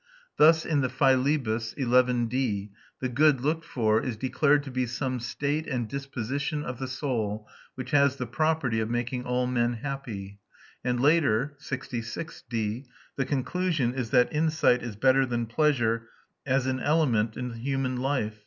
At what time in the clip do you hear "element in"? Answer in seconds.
16.79-17.51